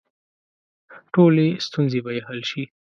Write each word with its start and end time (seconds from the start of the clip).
ټولې 1.13 1.47
ستونزې 1.65 1.99
به 2.05 2.11
یې 2.15 2.21
حل 2.27 2.41
شي. 2.49 2.63